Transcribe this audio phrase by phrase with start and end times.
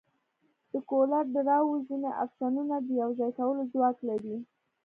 [0.71, 4.35] د کولر ډراو ځینې افشنونه د یوځای کولو ځواک لري.